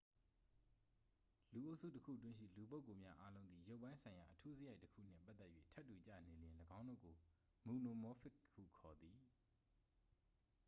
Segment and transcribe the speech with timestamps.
[1.51, 7.15] လူအုပ်စုတစ်ခုတွင်းရှိ လူပုဂ္ဂိုလ်များအားလုံးသည် ရုပ်ပိုင်းဆိုင်ရာ အထူးစရိုက်တစ်ခူနှင့် ပတ်သက်၍ ထပ်တူကျနေလျှင် ၎င်းတို့ကို
[7.65, 9.19] မိုနိုမောဖစ် ဟုခေါ်သည်